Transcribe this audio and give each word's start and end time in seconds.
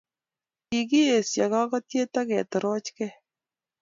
Kikiesho 0.67 1.43
kakatiet 1.51 2.13
ak 2.21 2.27
ketorochkei 2.29 3.15